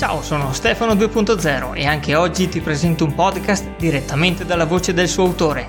[0.00, 5.08] Ciao, sono Stefano 2.0 e anche oggi ti presento un podcast direttamente dalla voce del
[5.08, 5.68] suo autore.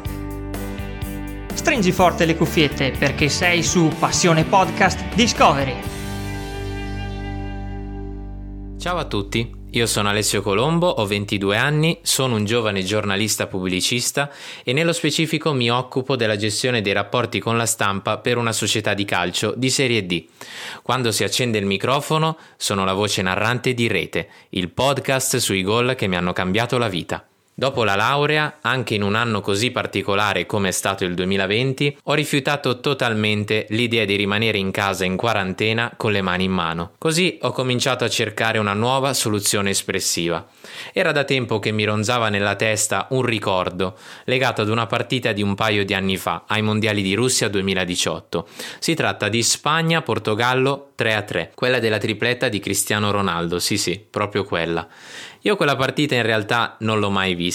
[1.54, 5.75] Stringi forte le cuffiette perché sei su Passione Podcast Discovery.
[8.78, 14.29] Ciao a tutti, io sono Alessio Colombo, ho 22 anni, sono un giovane giornalista pubblicista
[14.65, 18.94] e nello specifico mi occupo della gestione dei rapporti con la stampa per una società
[18.94, 20.26] di calcio di Serie D.
[20.84, 25.95] Quando si accende il microfono sono la voce narrante di Rete, il podcast sui gol
[25.95, 27.25] che mi hanno cambiato la vita.
[27.61, 32.13] Dopo la laurea, anche in un anno così particolare come è stato il 2020, ho
[32.15, 36.93] rifiutato totalmente l'idea di rimanere in casa in quarantena con le mani in mano.
[36.97, 40.47] Così ho cominciato a cercare una nuova soluzione espressiva.
[40.91, 45.43] Era da tempo che mi ronzava nella testa un ricordo legato ad una partita di
[45.43, 48.47] un paio di anni fa ai Mondiali di Russia 2018.
[48.80, 54.88] Si tratta di Spagna-Portogallo 3-3, quella della tripletta di Cristiano Ronaldo, sì sì, proprio quella.
[55.43, 57.49] Io quella partita in realtà non l'ho mai vista,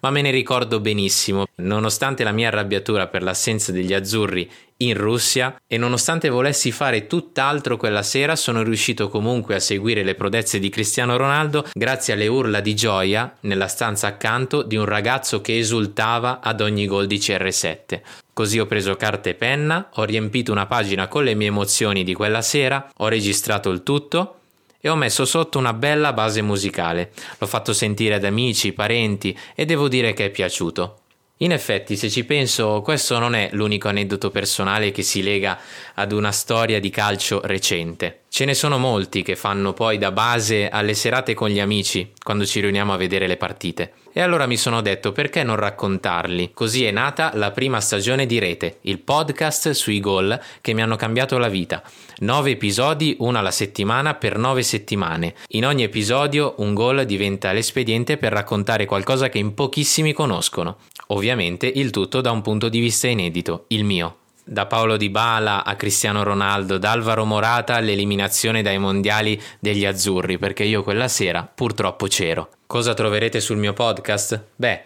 [0.00, 4.48] ma me ne ricordo benissimo, nonostante la mia arrabbiatura per l'assenza degli azzurri
[4.82, 10.14] in Russia e nonostante volessi fare tutt'altro quella sera sono riuscito comunque a seguire le
[10.14, 15.40] prodezze di Cristiano Ronaldo grazie alle urla di gioia nella stanza accanto di un ragazzo
[15.40, 18.00] che esultava ad ogni gol di CR7.
[18.32, 22.14] Così ho preso carta e penna, ho riempito una pagina con le mie emozioni di
[22.14, 24.36] quella sera, ho registrato il tutto
[24.84, 27.12] e ho messo sotto una bella base musicale.
[27.38, 31.01] L'ho fatto sentire ad amici, parenti e devo dire che è piaciuto.
[31.38, 35.58] In effetti, se ci penso, questo non è l'unico aneddoto personale che si lega
[35.94, 38.20] ad una storia di calcio recente.
[38.28, 42.46] Ce ne sono molti che fanno poi da base alle serate con gli amici, quando
[42.46, 43.92] ci riuniamo a vedere le partite.
[44.14, 46.52] E allora mi sono detto perché non raccontarli?
[46.54, 50.96] Così è nata la prima stagione di Rete, il podcast sui gol che mi hanno
[50.96, 51.82] cambiato la vita.
[52.18, 55.34] Nove episodi, una alla settimana per nove settimane.
[55.48, 60.78] In ogni episodio un gol diventa l'espediente per raccontare qualcosa che in pochissimi conoscono.
[61.12, 64.16] Ovviamente il tutto da un punto di vista inedito, il mio.
[64.44, 70.38] Da Paolo Di Bala a Cristiano Ronaldo, da Alvaro Morata all'eliminazione dai mondiali degli azzurri,
[70.38, 72.48] perché io quella sera purtroppo c'ero.
[72.66, 74.42] Cosa troverete sul mio podcast?
[74.56, 74.82] Beh,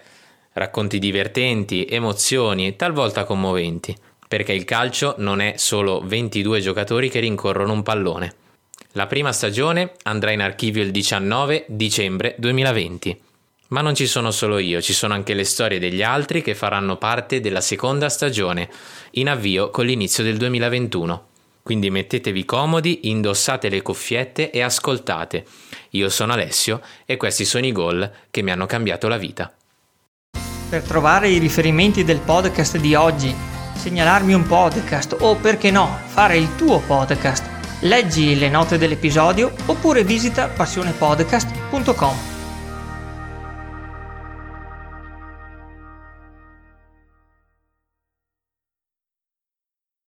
[0.55, 7.73] racconti divertenti, emozioni, talvolta commoventi, perché il calcio non è solo 22 giocatori che rincorrono
[7.73, 8.35] un pallone.
[8.93, 13.21] La prima stagione andrà in archivio il 19 dicembre 2020.
[13.69, 16.97] Ma non ci sono solo io, ci sono anche le storie degli altri che faranno
[16.97, 18.71] parte della seconda stagione,
[19.13, 21.27] in avvio con l'inizio del 2021.
[21.63, 25.45] Quindi mettetevi comodi, indossate le cuffiette e ascoltate.
[25.91, 29.53] Io sono Alessio e questi sono i gol che mi hanno cambiato la vita.
[30.69, 33.35] Per trovare i riferimenti del podcast di oggi,
[33.75, 37.45] segnalarmi un podcast o perché no, fare il tuo podcast,
[37.81, 42.36] leggi le note dell'episodio oppure visita passionepodcast.com.